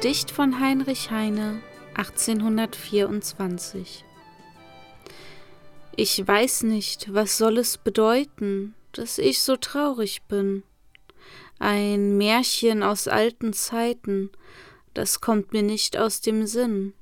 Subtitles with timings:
[0.00, 1.60] Gedicht von Heinrich Heine,
[1.94, 4.04] 1824.
[5.96, 10.62] Ich weiß nicht, was soll es bedeuten, dass ich so traurig bin.
[11.58, 14.30] Ein Märchen aus alten Zeiten,
[14.94, 16.92] das kommt mir nicht aus dem Sinn.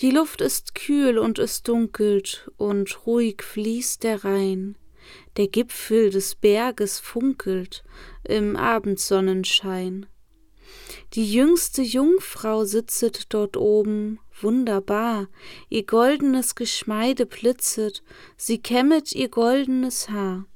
[0.00, 4.78] Die Luft ist kühl und es dunkelt, und ruhig fließt der Rhein.
[5.36, 7.84] Der Gipfel des Berges funkelt
[8.24, 10.06] im Abendsonnenschein.
[11.14, 15.28] Die jüngste Jungfrau sitzet dort oben, wunderbar,
[15.68, 18.02] ihr goldenes Geschmeide blitzet,
[18.36, 20.46] sie kämmet ihr goldenes Haar.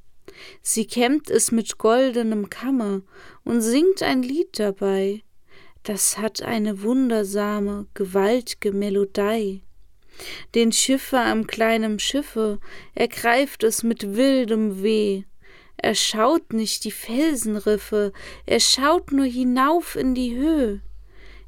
[0.62, 3.02] Sie kämmt es mit goldenem Kamme
[3.44, 5.22] und singt ein Lied dabei,
[5.82, 9.62] das hat eine wundersame, gewaltge Melodei.
[10.54, 12.60] Den Schiffer am kleinen Schiffe
[12.94, 15.24] ergreift es mit wildem Weh.
[15.84, 18.12] Er schaut nicht die Felsenriffe,
[18.46, 20.80] er schaut nur hinauf in die Höhe.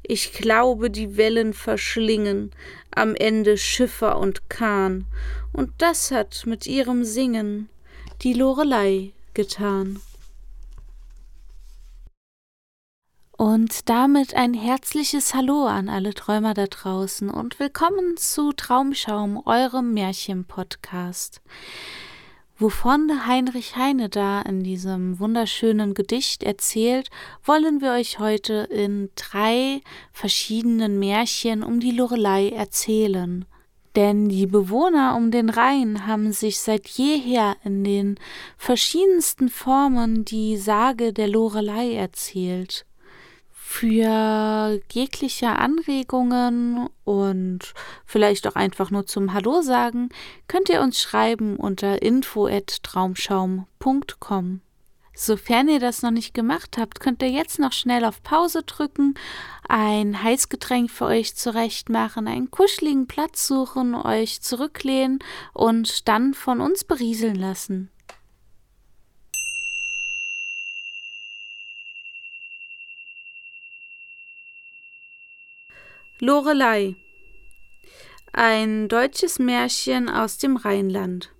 [0.03, 2.51] Ich glaube, die Wellen verschlingen
[2.93, 5.05] am Ende Schiffer und Kahn,
[5.53, 7.69] und das hat mit ihrem Singen
[8.23, 10.01] die Lorelei getan.
[13.37, 19.93] Und damit ein herzliches Hallo an alle Träumer da draußen und willkommen zu Traumschaum, eurem
[19.93, 21.41] Märchenpodcast.
[22.57, 27.09] Wovon Heinrich Heine da in diesem wunderschönen Gedicht erzählt,
[27.43, 29.81] wollen wir euch heute in drei
[30.13, 33.43] verschiedenen Märchen um die Lorelei erzählen.
[33.97, 38.17] Denn die Bewohner um den Rhein haben sich seit jeher in den
[38.57, 42.85] verschiedensten Formen die Sage der Lorelei erzählt.
[43.67, 47.73] Für jegliche Anregungen und
[48.05, 50.07] vielleicht auch einfach nur zum Hallo sagen,
[50.47, 54.61] könnt ihr uns schreiben unter info@traumschaum.com.
[55.13, 59.15] Sofern ihr das noch nicht gemacht habt, könnt ihr jetzt noch schnell auf Pause drücken,
[59.67, 65.19] ein Heißgetränk für euch zurechtmachen, einen kuscheligen Platz suchen, euch zurücklehnen
[65.53, 67.91] und dann von uns berieseln lassen.
[76.21, 76.95] Lorelei.
[78.31, 81.33] Ein deutsches Märchen aus dem Rheinland.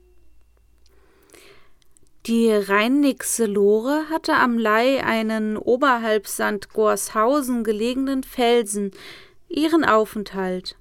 [2.25, 6.73] Die Rheinixe Lore hatte am Lei einen oberhalb St.
[6.73, 8.91] Gorshausen gelegenen Felsen
[9.47, 10.75] ihren Aufenthalt.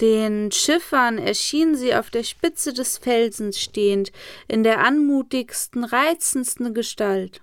[0.00, 4.10] Den Schiffern erschien sie auf der Spitze des Felsens stehend,
[4.48, 7.40] in der anmutigsten, reizendsten Gestalt.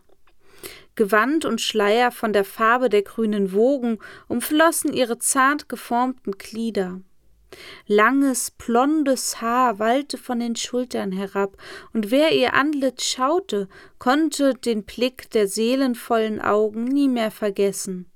[0.98, 7.00] Gewand und Schleier von der Farbe der grünen Wogen umflossen ihre zart geformten Glieder.
[7.86, 11.56] Langes, blondes Haar wallte von den Schultern herab,
[11.94, 18.12] und wer ihr Antlitz schaute, konnte den Blick der seelenvollen Augen nie mehr vergessen.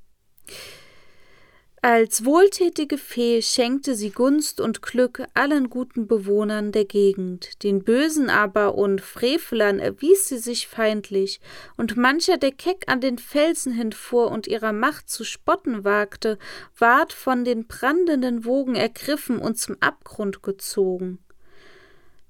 [1.83, 8.29] Als wohltätige Fee schenkte sie Gunst und Glück allen guten Bewohnern der Gegend, den Bösen
[8.29, 11.41] aber und Frevlern erwies sie sich feindlich,
[11.77, 16.37] und mancher, der keck an den Felsen hinfuhr und ihrer Macht zu spotten wagte,
[16.77, 21.17] ward von den brandenden Wogen ergriffen und zum Abgrund gezogen.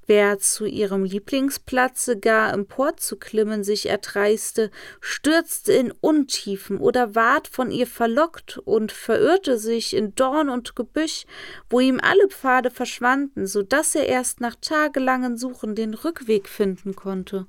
[0.07, 7.85] Wer zu ihrem Lieblingsplatze gar emporzuklimmen sich erdreiste, stürzte in Untiefen oder ward von ihr
[7.85, 11.25] verlockt und verirrte sich in Dorn und Gebüsch,
[11.69, 16.95] wo ihm alle Pfade verschwanden, so dass er erst nach tagelangen Suchen den Rückweg finden
[16.95, 17.45] konnte.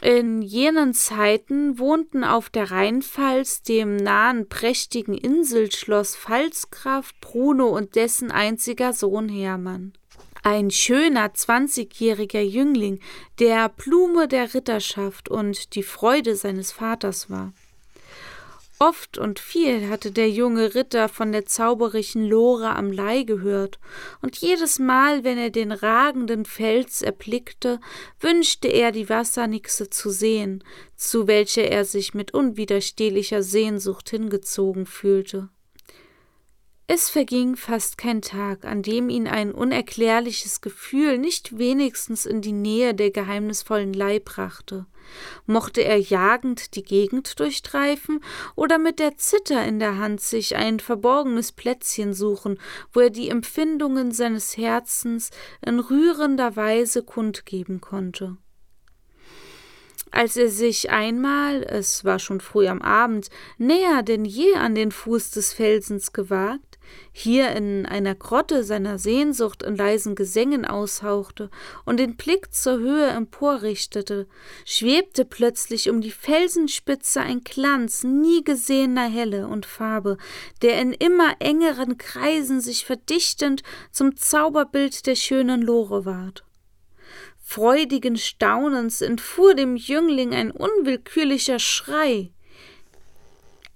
[0.00, 8.30] In jenen Zeiten wohnten auf der Rheinpfalz, dem nahen prächtigen Inselschloss Pfalzgraf Bruno und dessen
[8.30, 9.92] einziger Sohn Hermann
[10.48, 13.00] ein schöner zwanzigjähriger Jüngling,
[13.38, 17.52] der Blume der Ritterschaft und die Freude seines Vaters war.
[18.78, 23.78] Oft und viel hatte der junge Ritter von der zauberischen Lore am Leih gehört,
[24.22, 27.78] und jedes Mal, wenn er den ragenden Fels erblickte,
[28.20, 30.64] wünschte er, die Wassernixe zu sehen,
[30.96, 35.50] zu welcher er sich mit unwiderstehlicher Sehnsucht hingezogen fühlte.
[36.90, 42.52] Es verging fast kein Tag, an dem ihn ein unerklärliches Gefühl nicht wenigstens in die
[42.52, 44.86] Nähe der geheimnisvollen Leih brachte.
[45.44, 48.20] Mochte er jagend die Gegend durchstreifen
[48.56, 52.58] oder mit der Zither in der Hand sich ein verborgenes Plätzchen suchen,
[52.94, 55.28] wo er die Empfindungen seines Herzens
[55.60, 58.38] in rührender Weise kundgeben konnte.
[60.10, 64.90] Als er sich einmal, es war schon früh am Abend, näher denn je an den
[64.90, 66.67] Fuß des Felsens gewagt,
[67.12, 71.50] hier in einer Grotte seiner Sehnsucht in leisen Gesängen aushauchte
[71.84, 74.26] und den Blick zur Höhe emporrichtete,
[74.64, 80.16] schwebte plötzlich um die Felsenspitze ein Glanz nie gesehener Helle und Farbe,
[80.62, 86.44] der in immer engeren Kreisen sich verdichtend zum Zauberbild der schönen Lore ward.
[87.50, 92.30] Freudigen Staunens entfuhr dem Jüngling ein unwillkürlicher Schrei.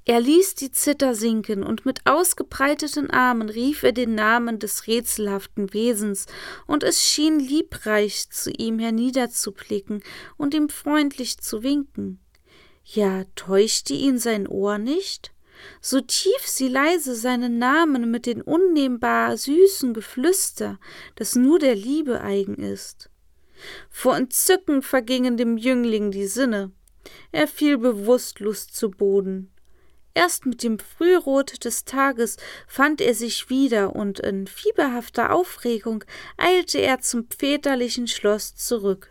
[0.05, 5.73] Er ließ die Zither sinken, und mit ausgebreiteten Armen rief er den Namen des rätselhaften
[5.73, 6.27] Wesens,
[6.67, 10.03] und es schien liebreich zu ihm herniederzublicken
[10.37, 12.19] und ihm freundlich zu winken.
[12.85, 15.33] Ja, täuschte ihn sein Ohr nicht?
[15.81, 20.81] So tief sie leise seinen Namen mit den unnehmbar süßen Geflüster,
[21.15, 23.09] das nur der Liebe eigen ist.
[23.89, 26.73] Vor Entzücken vergingen dem Jüngling die Sinne.
[27.31, 29.53] Er fiel bewußtlos zu Boden.
[30.15, 32.37] Erst mit dem Frührot des Tages
[32.67, 36.05] fand er sich wieder, und in fieberhafter Aufregung
[36.37, 39.11] eilte er zum väterlichen Schloss zurück.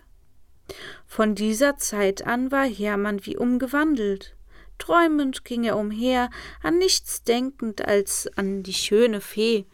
[1.08, 4.36] Von dieser Zeit an war Hermann wie umgewandelt.
[4.78, 6.30] Träumend ging er umher,
[6.64, 9.66] an nichts denkend als an die schöne Fee.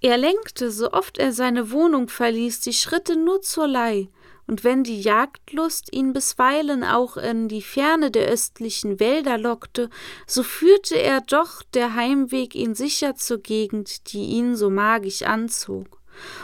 [0.00, 4.08] Er lenkte, so oft er seine Wohnung verließ, die Schritte nur zur Leih,
[4.46, 9.90] und wenn die Jagdlust ihn bisweilen auch in die Ferne der östlichen Wälder lockte,
[10.26, 16.00] so führte er doch der Heimweg ihn sicher zur Gegend, die ihn so magisch anzog.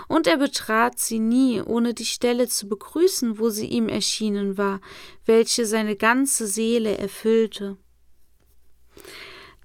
[0.09, 4.81] Und er betrat sie nie, ohne die Stelle zu begrüßen, wo sie ihm erschienen war,
[5.25, 7.77] welche seine ganze Seele erfüllte.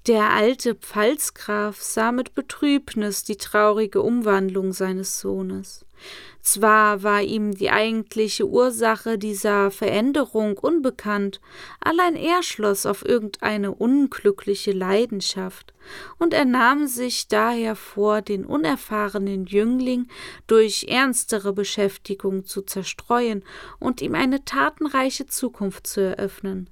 [0.07, 5.85] Der alte Pfalzgraf sah mit Betrübnis die traurige Umwandlung seines Sohnes.
[6.41, 11.39] Zwar war ihm die eigentliche Ursache dieser Veränderung unbekannt,
[11.79, 15.71] allein er schloss auf irgendeine unglückliche Leidenschaft,
[16.17, 20.07] und er nahm sich daher vor, den unerfahrenen Jüngling
[20.47, 23.43] durch ernstere Beschäftigung zu zerstreuen
[23.79, 26.71] und ihm eine tatenreiche Zukunft zu eröffnen.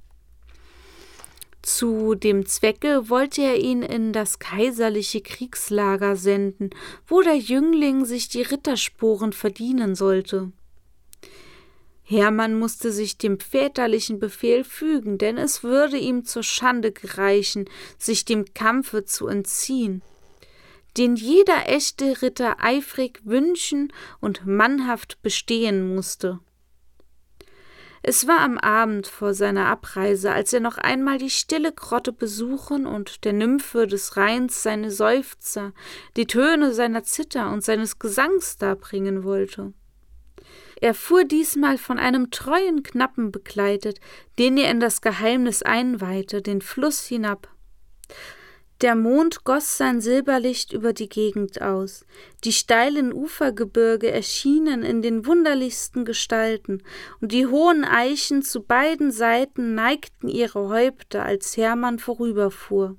[1.62, 6.70] Zu dem Zwecke wollte er ihn in das kaiserliche Kriegslager senden,
[7.06, 10.52] wo der Jüngling sich die Rittersporen verdienen sollte.
[12.10, 17.70] Hermann musste sich dem väterlichen Befehl fügen, denn es würde ihm zur Schande gereichen,
[18.00, 20.02] sich dem Kampfe zu entziehen,
[20.98, 26.40] den jeder echte Ritter eifrig wünschen und mannhaft bestehen musste.
[28.02, 32.86] Es war am Abend vor seiner Abreise, als er noch einmal die stille Grotte besuchen
[32.86, 35.74] und der Nymphe des Rheins seine Seufzer,
[36.16, 39.74] die Töne seiner Zither und seines Gesangs darbringen wollte.
[40.82, 44.00] Er fuhr diesmal von einem treuen Knappen begleitet,
[44.38, 47.50] den er in das Geheimnis einweihte, den Fluss hinab.
[48.82, 52.06] Der Mond goss sein Silberlicht über die Gegend aus.
[52.46, 56.82] Die steilen Ufergebirge erschienen in den wunderlichsten Gestalten,
[57.20, 62.96] und die hohen Eichen zu beiden Seiten neigten ihre Häupter, als Hermann vorüberfuhr.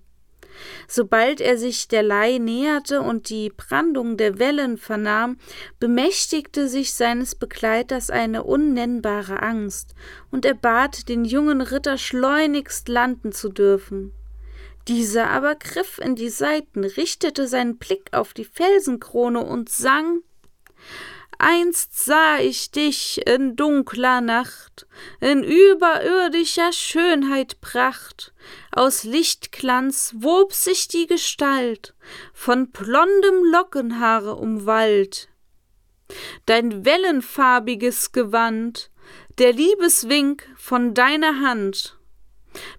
[0.87, 5.38] Sobald er sich der Leih näherte und die Brandung der Wellen vernahm,
[5.78, 9.94] bemächtigte sich seines Begleiters eine unnennbare Angst,
[10.30, 14.12] und er bat den jungen Ritter schleunigst landen zu dürfen.
[14.90, 20.25] Dieser aber griff in die Seiten, richtete seinen Blick auf die Felsenkrone und sang
[21.38, 24.88] Einst sah ich dich in dunkler Nacht,
[25.20, 28.35] in überirdischer Schönheit Pracht,
[28.73, 31.94] aus Lichtglanz wob sich die Gestalt,
[32.35, 35.28] von blondem Lockenhaar umwallt.
[36.47, 38.90] Dein wellenfarbiges Gewand,
[39.38, 42.00] der Liebeswink von deiner Hand,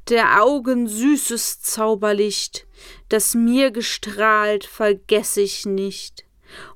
[0.09, 2.67] der Augen süßes Zauberlicht,
[3.09, 6.25] das mir gestrahlt, vergess ich nicht.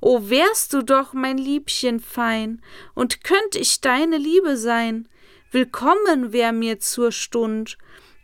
[0.01, 2.61] O wärst du doch, mein Liebchen fein,
[2.93, 5.09] und könnt ich deine Liebe sein,
[5.51, 7.77] willkommen wär mir zur Stund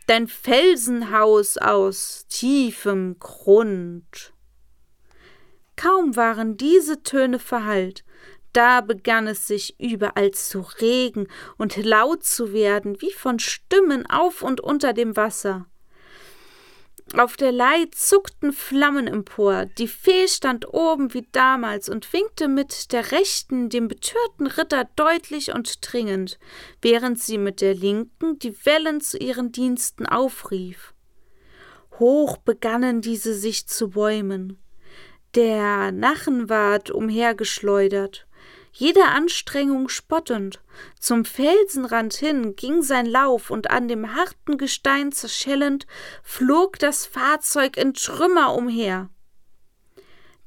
[0.06, 4.32] dein Felsenhaus aus tiefem Grund.
[5.76, 8.04] Kaum waren diese Töne verhallt,
[8.52, 11.28] da begann es sich überall zu regen
[11.58, 15.66] und laut zu werden, wie von Stimmen auf und unter dem Wasser.
[17.16, 22.90] Auf der Leih zuckten Flammen empor, die Fee stand oben wie damals und winkte mit
[22.92, 26.38] der rechten dem betörten Ritter deutlich und dringend,
[26.80, 30.94] während sie mit der linken die Wellen zu ihren Diensten aufrief.
[31.98, 34.58] Hoch begannen diese sich zu bäumen.
[35.34, 38.26] Der Nachen ward umhergeschleudert,
[38.72, 40.60] jeder Anstrengung spottend.
[40.98, 45.86] Zum Felsenrand hin ging sein Lauf, und an dem harten Gestein zerschellend
[46.22, 49.10] flog das Fahrzeug in Trümmer umher.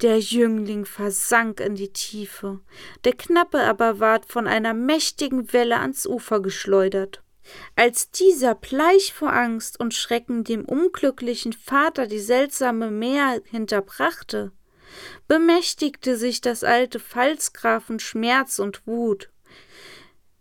[0.01, 2.60] Der Jüngling versank in die Tiefe,
[3.05, 7.22] der Knappe aber ward von einer mächtigen Welle ans Ufer geschleudert.
[7.75, 14.51] Als dieser bleich vor Angst und Schrecken dem unglücklichen Vater die seltsame Meer hinterbrachte,
[15.27, 19.29] bemächtigte sich das alte Pfalzgrafen Schmerz und Wut.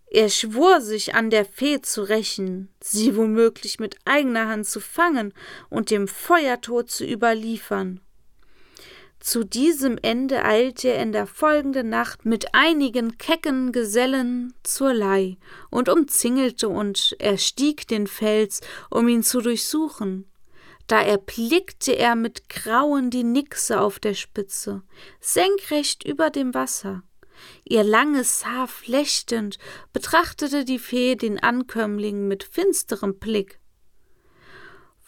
[0.07, 5.35] Er schwor sich an der Fee zu rächen, sie womöglich mit eigener Hand zu fangen
[5.71, 8.01] und dem Feuertod zu überliefern.
[9.19, 15.39] Zu diesem Ende eilte er in der folgenden Nacht mit einigen kecken Gesellen zur Leih
[15.71, 20.31] und umzingelte und erstieg den Fels, um ihn zu durchsuchen.
[20.87, 24.83] Da erblickte er mit Grauen die Nixe auf der Spitze,
[25.21, 27.03] senkrecht über dem Wasser.
[27.65, 29.59] Ihr langes Haar flechtend
[29.93, 33.59] betrachtete die Fee den Ankömmling mit finsterem Blick.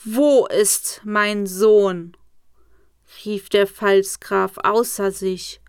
[0.05, 2.17] Wo ist mein Sohn?
[3.25, 5.61] rief der Pfalzgraf außer sich.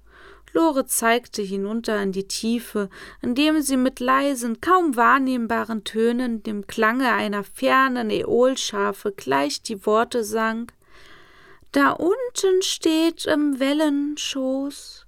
[0.57, 2.89] Lore zeigte hinunter in die Tiefe,
[3.21, 10.23] indem sie mit leisen, kaum wahrnehmbaren Tönen dem Klange einer fernen Äolschafe gleich die Worte
[10.23, 10.71] sang
[11.71, 15.05] Da unten steht im Wellenschoß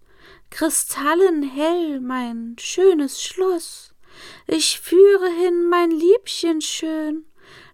[0.52, 3.96] kristallenhell mein schönes Schloss.
[4.46, 7.26] Ich führe hin mein Liebchen schön,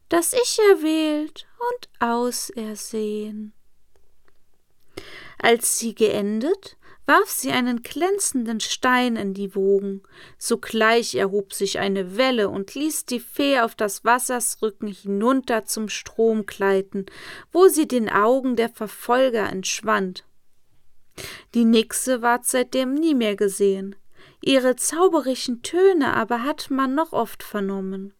[0.07, 3.51] das ich erwählt und ausersehen.
[5.39, 10.01] Als sie geendet, warf sie einen glänzenden Stein in die Wogen.
[10.37, 15.89] Sogleich erhob sich eine Welle und ließ die Fee auf das Wassers Rücken hinunter zum
[15.89, 17.05] Strom gleiten,
[17.51, 20.25] wo sie den Augen der Verfolger entschwand.
[21.53, 23.95] Die Nixe ward seitdem nie mehr gesehen.
[24.41, 28.14] Ihre zauberischen Töne aber hat man noch oft vernommen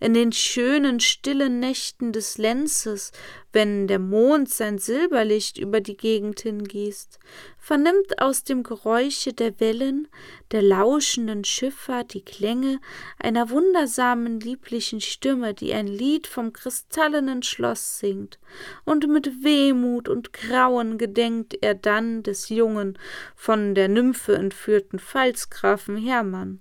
[0.00, 3.12] in den schönen stillen Nächten des Lenzes,
[3.52, 7.20] wenn der Mond sein Silberlicht über die Gegend hingießt,
[7.56, 10.08] vernimmt aus dem Geräusche der Wellen,
[10.50, 12.80] der lauschenden Schiffer die Klänge
[13.18, 18.38] einer wundersamen lieblichen Stimme, die ein Lied vom kristallenen Schloss singt,
[18.84, 22.98] und mit Wehmut und Grauen gedenkt er dann des jungen,
[23.36, 26.60] von der Nymphe entführten Pfalzgrafen Hermann.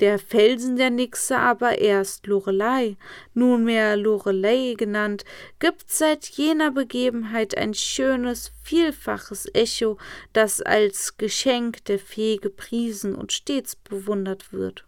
[0.00, 2.96] Der Felsen der Nixe aber erst Lorelei,
[3.32, 5.24] nunmehr Lorelei genannt,
[5.58, 9.98] gibt seit jener Begebenheit ein schönes, vielfaches Echo,
[10.32, 14.84] das als Geschenk der Fee gepriesen und stets bewundert wird.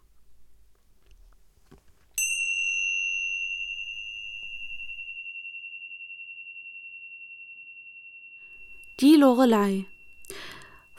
[8.99, 9.85] Die Lorelei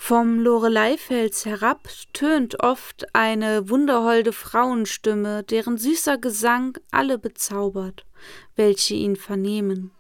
[0.00, 8.07] vom Loreleifels herab tönt oft eine wunderholde Frauenstimme, deren süßer Gesang alle bezaubert,
[8.55, 9.90] welche ihn vernehmen.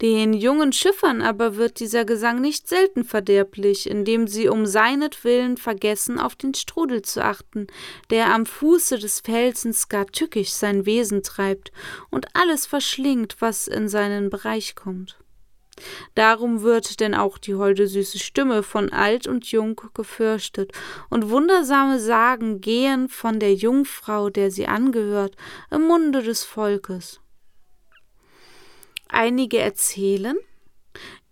[0.00, 6.18] Den jungen Schiffern aber wird dieser Gesang nicht selten verderblich, indem sie um seinetwillen vergessen,
[6.18, 7.66] auf den Strudel zu achten,
[8.10, 11.72] der am Fuße des Felsens gar tückisch sein Wesen treibt
[12.10, 15.18] und alles verschlingt, was in seinen Bereich kommt.
[16.14, 20.72] Darum wird denn auch die holde süße Stimme von alt und jung gefürchtet,
[21.10, 25.36] und wundersame Sagen gehen von der Jungfrau, der sie angehört,
[25.70, 27.20] im Munde des Volkes.
[29.08, 30.36] Einige erzählen,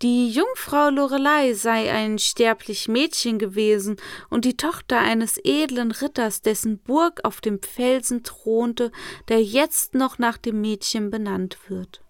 [0.01, 3.95] die Jungfrau Lorelei sei ein sterblich Mädchen gewesen
[4.29, 8.91] und die Tochter eines edlen Ritters, dessen Burg auf dem Felsen thronte,
[9.29, 12.01] der jetzt noch nach dem Mädchen benannt wird.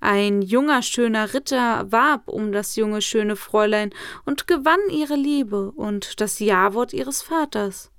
[0.00, 3.90] Ein junger, schöner Ritter warb um das junge, schöne Fräulein
[4.24, 7.90] und gewann ihre Liebe und das Jawort ihres Vaters.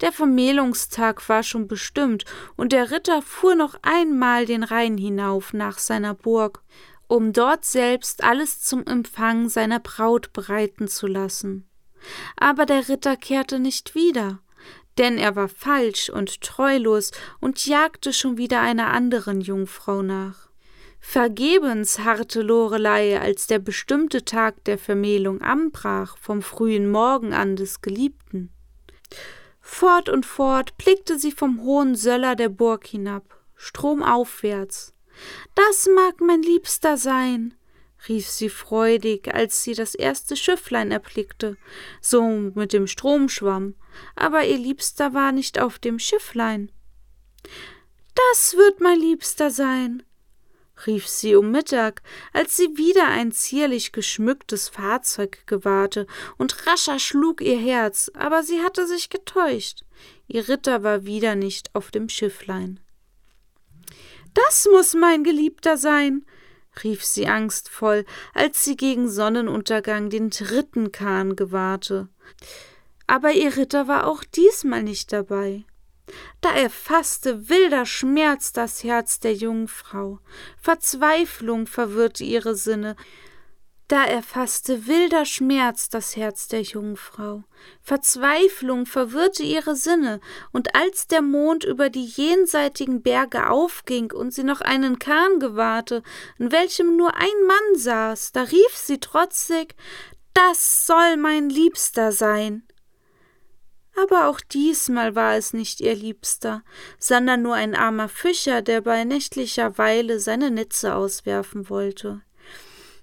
[0.00, 2.24] Der Vermählungstag war schon bestimmt,
[2.56, 6.62] und der Ritter fuhr noch einmal den Rhein hinauf nach seiner Burg,
[7.08, 11.68] um dort selbst alles zum Empfang seiner Braut bereiten zu lassen.
[12.36, 14.40] Aber der Ritter kehrte nicht wieder,
[14.98, 17.10] denn er war falsch und treulos
[17.40, 20.45] und jagte schon wieder einer anderen Jungfrau nach.
[21.08, 27.80] Vergebens harrte Lorelei, als der bestimmte Tag der Vermählung anbrach, vom frühen Morgen an des
[27.80, 28.50] Geliebten.
[29.60, 34.94] Fort und fort blickte sie vom hohen Söller der Burg hinab, stromaufwärts.
[35.54, 37.54] Das mag mein Liebster sein,
[38.08, 41.56] rief sie freudig, als sie das erste Schifflein erblickte,
[42.00, 43.76] so mit dem Strom schwamm,
[44.16, 46.72] aber ihr Liebster war nicht auf dem Schifflein.
[48.32, 50.02] Das wird mein Liebster sein,
[50.86, 52.02] rief sie um Mittag,
[52.32, 56.06] als sie wieder ein zierlich geschmücktes Fahrzeug gewahrte,
[56.36, 59.84] und rascher schlug ihr Herz, aber sie hatte sich getäuscht.
[60.26, 62.80] Ihr Ritter war wieder nicht auf dem Schifflein.
[64.34, 66.26] Das muss mein Geliebter sein,
[66.84, 68.04] rief sie angstvoll,
[68.34, 72.08] als sie gegen Sonnenuntergang den dritten Kahn gewahrte.
[73.06, 75.64] Aber ihr Ritter war auch diesmal nicht dabei.
[76.40, 80.20] Da erfasste wilder Schmerz das Herz der Jungfrau,
[80.60, 82.96] Verzweiflung verwirrte ihre Sinne,
[83.88, 87.44] da erfasste wilder Schmerz das Herz der Jungfrau,
[87.82, 90.20] Verzweiflung verwirrte ihre Sinne,
[90.52, 96.02] und als der Mond über die jenseitigen Berge aufging und sie noch einen Kahn gewahrte,
[96.36, 99.76] in welchem nur ein Mann saß, da rief sie trotzig
[100.34, 102.66] Das soll mein Liebster sein.
[104.02, 106.62] Aber auch diesmal war es nicht ihr Liebster,
[106.98, 112.22] sondern nur ein armer Fischer, der bei nächtlicher Weile seine Netze auswerfen wollte.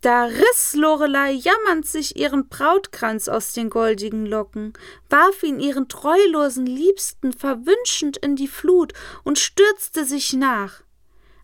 [0.01, 4.73] Da riß Lorelei jammernd sich ihren Brautkranz aus den goldigen Locken,
[5.09, 8.91] warf ihn ihren treulosen Liebsten verwünschend in die Flut
[9.23, 10.83] und stürzte sich nach,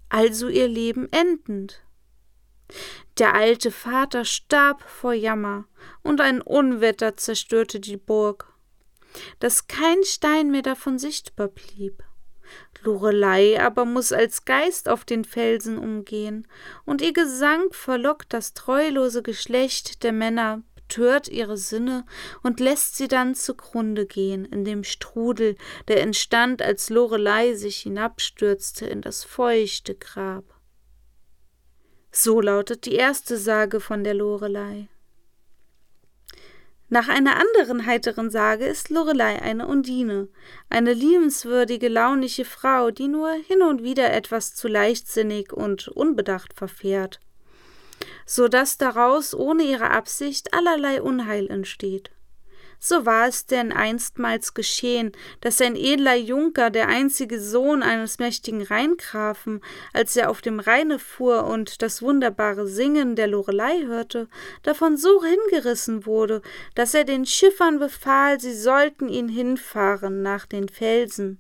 [0.10, 1.82] also ihr Leben endend.
[3.18, 5.66] Der alte Vater starb vor Jammer,
[6.04, 8.49] und ein Unwetter zerstörte die Burg,
[9.40, 12.04] dass kein Stein mehr davon sichtbar blieb.
[12.84, 16.48] Lorelei aber muss als Geist auf den Felsen umgehen,
[16.86, 22.06] und ihr Gesang verlockt das treulose Geschlecht der Männer, betört ihre Sinne
[22.42, 25.56] und lässt sie dann zugrunde gehen in dem Strudel,
[25.88, 30.44] der entstand, als Lorelei sich hinabstürzte in das feuchte Grab.
[32.12, 34.88] So lautet die erste Sage von der Lorelei.
[36.92, 40.28] Nach einer anderen heiteren Sage ist Lorelei eine Undine,
[40.72, 47.20] eine liebenswürdige, launische Frau, die nur hin und wieder etwas zu leichtsinnig und unbedacht verfährt,
[48.26, 52.10] so dass daraus ohne ihre Absicht allerlei Unheil entsteht.
[52.82, 55.12] So war es denn einstmals geschehen,
[55.42, 59.62] dass ein edler Junker, der einzige Sohn eines mächtigen Rheingrafen,
[59.94, 64.30] als er auf dem Rheine fuhr und das wunderbare Singen der Lorelei hörte,
[64.64, 66.42] davon so hingerissen wurde,
[66.74, 71.38] dass er den Schiffern befahl, sie sollten ihn hinfahren nach den Felsen.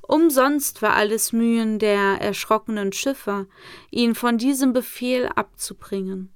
[0.00, 3.46] Umsonst war alles Mühen der erschrockenen Schiffer,
[3.90, 6.34] ihn von diesem Befehl abzubringen.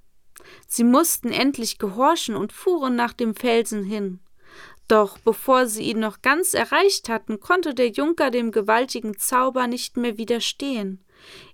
[0.66, 4.20] Sie mussten endlich gehorchen und fuhren nach dem Felsen hin.
[4.88, 9.96] Doch bevor sie ihn noch ganz erreicht hatten, konnte der Junker dem gewaltigen Zauber nicht
[9.96, 11.02] mehr widerstehen.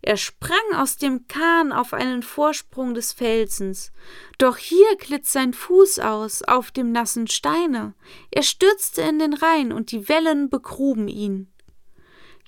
[0.03, 3.93] Er sprang aus dem Kahn auf einen Vorsprung des Felsens.
[4.39, 7.95] Doch hier glitt sein Fuß aus auf dem nassen Steine.
[8.33, 11.50] Er stürzte in den Rhein und die Wellen begruben ihn.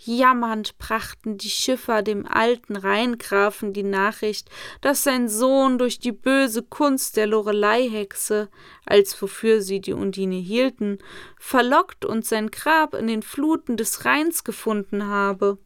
[0.04, 6.62] Jammernd brachten die Schiffer dem alten Rheingrafen die Nachricht, dass sein Sohn durch die böse
[6.62, 8.48] Kunst der Loreleihexe,
[8.84, 10.98] als wofür sie die Undine hielten,
[11.38, 15.58] verlockt und sein Grab in den Fluten des Rheins gefunden habe.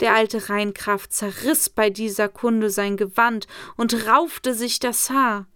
[0.00, 5.46] Der alte Rheingraf zerriß bei dieser Kunde sein Gewand und raufte sich das Haar.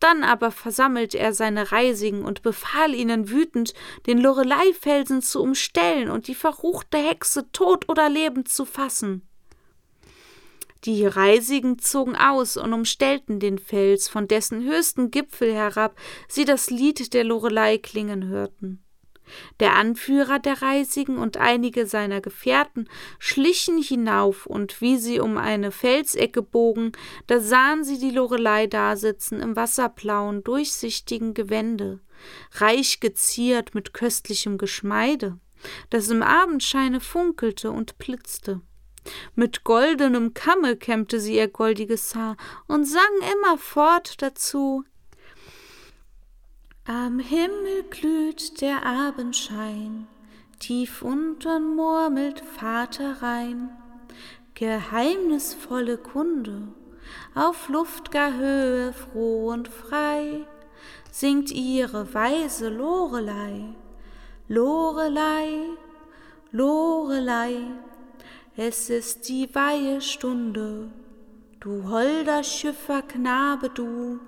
[0.00, 3.72] Dann aber versammelte er seine Reisigen und befahl ihnen wütend,
[4.06, 9.26] den Loreleifelsen zu umstellen und die verruchte Hexe tot oder lebend zu fassen.
[10.84, 16.70] Die Reisigen zogen aus und umstellten den Fels, von dessen höchsten Gipfel herab sie das
[16.70, 18.85] Lied der Lorelei klingen hörten.
[19.60, 25.70] Der Anführer der Reisigen und einige seiner Gefährten schlichen hinauf, und wie sie um eine
[25.72, 26.92] Felsecke bogen,
[27.26, 32.00] da sahen sie die Lorelei dasitzen im wasserblauen, durchsichtigen Gewände,
[32.52, 35.38] reich geziert mit köstlichem Geschmeide,
[35.90, 38.60] das im Abendscheine funkelte und blitzte.
[39.34, 42.36] Mit goldenem Kamme kämmte sie ihr goldiges Haar
[42.66, 43.02] und sang
[43.34, 44.84] immerfort dazu
[46.88, 50.06] am Himmel glüht der Abendschein,
[50.60, 53.70] tief unten murmelt Vater rein,
[54.54, 56.68] geheimnisvolle Kunde,
[57.34, 60.46] auf luftger Höhe froh und frei,
[61.10, 63.74] singt ihre weise Lorelei,
[64.46, 65.62] Lorelei,
[66.52, 67.62] Lorelei,
[68.56, 70.88] es ist die Weihestunde,
[71.58, 74.20] du holder Schifferknabe, du,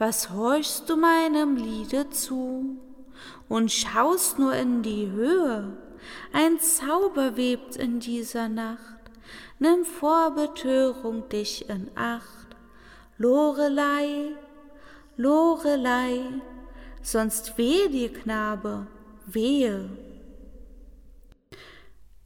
[0.00, 2.78] was horchst du meinem Liede zu
[3.50, 5.76] und schaust nur in die Höhe?
[6.32, 9.02] Ein Zauber webt in dieser Nacht,
[9.58, 12.56] nimm vor Betörung dich in Acht.
[13.18, 14.30] Lorelei,
[15.18, 16.22] Lorelei,
[17.02, 18.86] sonst wehe dir, Knabe,
[19.26, 19.90] wehe.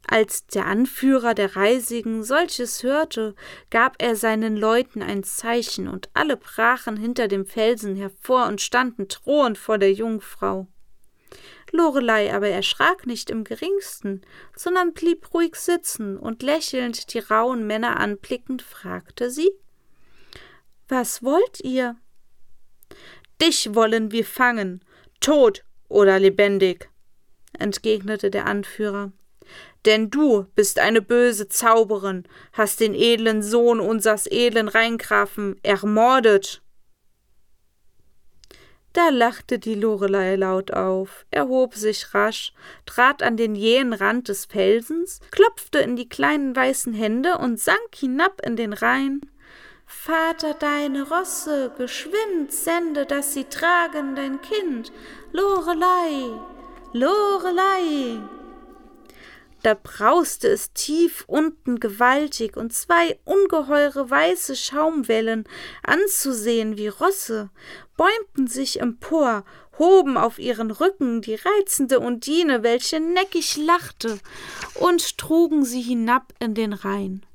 [0.07, 3.35] Als der Anführer der Reisigen solches hörte,
[3.71, 9.07] gab er seinen Leuten ein Zeichen, und alle brachen hinter dem Felsen hervor und standen
[9.07, 10.67] drohend vor der Jungfrau.
[11.71, 14.21] Lorelei aber erschrak nicht im geringsten,
[14.55, 19.51] sondern blieb ruhig sitzen und lächelnd die rauen Männer anblickend fragte sie
[20.87, 21.97] Was wollt ihr?
[23.41, 24.85] Dich wollen wir fangen,
[25.19, 26.89] tot oder lebendig,
[27.57, 29.11] entgegnete der Anführer.
[29.85, 36.61] Denn du bist eine böse Zauberin, hast den edlen Sohn unsers edlen Rheingrafen ermordet.
[38.93, 42.53] Da lachte die Lorelei laut auf, erhob sich rasch,
[42.85, 47.93] trat an den jähen Rand des Felsens, klopfte in die kleinen weißen Hände und sank
[47.93, 49.19] hinab in den Rhein.
[49.85, 54.93] Vater, deine Rosse, geschwind sende, dass sie tragen dein Kind.
[55.33, 56.31] Lorelei,
[56.93, 58.21] Lorelei.
[59.65, 65.45] Da brauste es tief unten gewaltig und zwei ungeheure weiße Schaumwellen,
[65.81, 67.49] anzusehen wie Rosse,
[67.97, 69.43] bäumten sich empor,
[69.79, 74.19] hoben auf ihren Rücken die reizende Undine, welche neckig lachte,
[74.75, 77.25] und trugen sie hinab in den Rhein.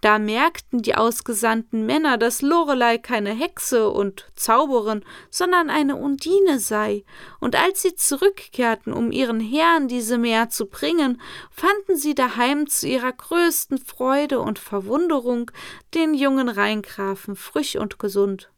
[0.00, 7.04] Da merkten die ausgesandten Männer, dass Lorelei keine Hexe und Zauberin, sondern eine Undine sei,
[7.40, 12.88] und als sie zurückkehrten, um ihren Herrn diese Meer zu bringen, fanden sie daheim zu
[12.88, 15.50] ihrer größten Freude und Verwunderung
[15.94, 18.50] den jungen Rheingrafen frisch und gesund.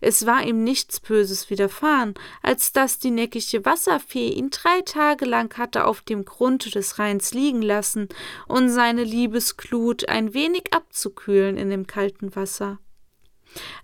[0.00, 5.56] Es war ihm nichts Böses widerfahren, als dass die neckische Wasserfee ihn drei Tage lang
[5.58, 8.08] hatte auf dem Grund des Rheins liegen lassen,
[8.48, 12.78] um seine Liebesglut ein wenig abzukühlen in dem kalten Wasser.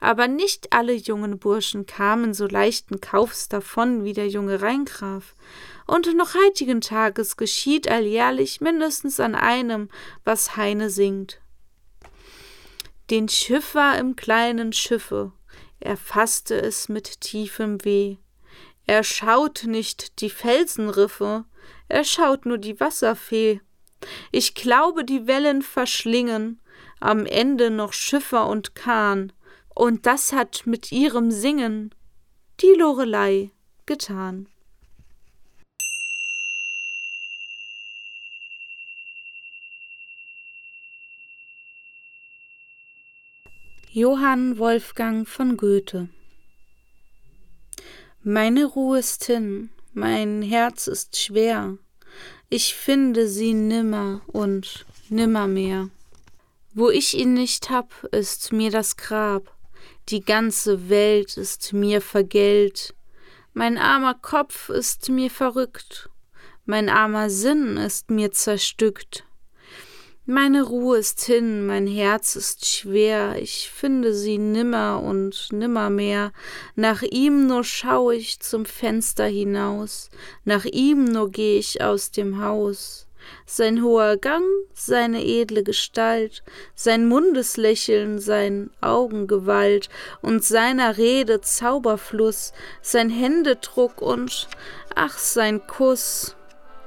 [0.00, 5.34] Aber nicht alle jungen Burschen kamen so leichten Kaufs davon wie der junge Rheingraf,
[5.86, 9.88] und noch heutigen Tages geschieht alljährlich mindestens an einem,
[10.24, 11.40] was Heine singt.
[13.10, 15.32] Den Schiffer im kleinen Schiffe,
[15.80, 18.16] er fasste es mit tiefem Weh.
[18.86, 21.44] Er schaut nicht die Felsenriffe,
[21.88, 23.60] er schaut nur die Wasserfee.
[24.30, 26.60] Ich glaube, die Wellen verschlingen
[27.00, 29.32] am Ende noch Schiffer und Kahn,
[29.74, 31.94] und das hat mit ihrem Singen
[32.60, 33.50] die Lorelei
[33.84, 34.48] getan.
[43.98, 46.10] Johann Wolfgang von Goethe.
[48.22, 51.78] Meine Ruhe ist hin, mein Herz ist schwer,
[52.50, 55.88] ich finde sie nimmer und nimmermehr.
[56.74, 59.56] Wo ich ihn nicht hab, ist mir das Grab,
[60.10, 62.94] die ganze Welt ist mir vergällt,
[63.54, 66.10] mein armer Kopf ist mir verrückt,
[66.66, 69.25] mein armer Sinn ist mir zerstückt,
[70.26, 76.32] meine Ruhe ist hin, mein Herz ist schwer, ich finde sie nimmer und nimmermehr.
[76.74, 80.10] Nach ihm nur schau ich zum Fenster hinaus,
[80.44, 83.06] nach ihm nur geh ich aus dem Haus.
[83.44, 86.42] Sein hoher Gang, seine edle Gestalt,
[86.74, 89.88] sein Mundeslächeln, sein Augengewalt
[90.22, 94.48] und seiner Rede Zauberfluss, sein Händedruck und
[94.94, 96.36] ach sein Kuss,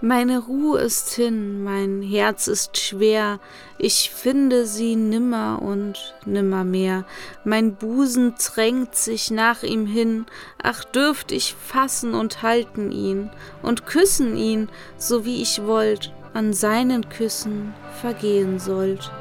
[0.01, 3.39] meine Ruhe ist hin, mein Herz ist schwer,
[3.77, 7.05] ich finde sie nimmer und nimmermehr.
[7.43, 10.25] Mein Busen drängt sich nach ihm hin,
[10.61, 13.29] ach dürft ich fassen und halten ihn
[13.61, 19.11] und küssen ihn, so wie ich wollt, an seinen Küssen vergehen sollt.